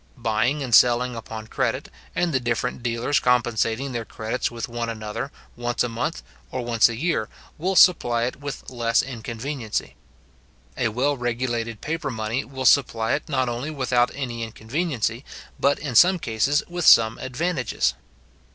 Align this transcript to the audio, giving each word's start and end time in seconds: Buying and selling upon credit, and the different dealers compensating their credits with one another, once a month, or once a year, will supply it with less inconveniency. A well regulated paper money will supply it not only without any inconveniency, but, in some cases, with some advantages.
Buying 0.17 0.63
and 0.63 0.73
selling 0.73 1.15
upon 1.15 1.45
credit, 1.45 1.89
and 2.15 2.33
the 2.33 2.39
different 2.39 2.81
dealers 2.81 3.19
compensating 3.19 3.91
their 3.91 4.03
credits 4.03 4.49
with 4.49 4.67
one 4.67 4.89
another, 4.89 5.31
once 5.55 5.83
a 5.83 5.89
month, 5.89 6.23
or 6.49 6.65
once 6.65 6.89
a 6.89 6.95
year, 6.95 7.29
will 7.59 7.75
supply 7.75 8.23
it 8.23 8.37
with 8.37 8.71
less 8.71 9.03
inconveniency. 9.03 9.95
A 10.75 10.87
well 10.87 11.15
regulated 11.15 11.81
paper 11.81 12.09
money 12.09 12.43
will 12.43 12.65
supply 12.65 13.13
it 13.13 13.29
not 13.29 13.47
only 13.47 13.69
without 13.69 14.09
any 14.15 14.41
inconveniency, 14.41 15.23
but, 15.59 15.77
in 15.77 15.93
some 15.93 16.17
cases, 16.17 16.63
with 16.67 16.83
some 16.87 17.19
advantages. 17.19 17.93